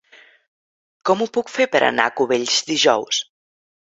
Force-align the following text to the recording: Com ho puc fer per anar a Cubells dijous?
Com 1.09 1.19
ho 1.19 1.27
puc 1.35 1.51
fer 1.57 1.67
per 1.75 1.83
anar 1.89 2.07
a 2.09 2.13
Cubells 2.21 2.57
dijous? 2.73 3.23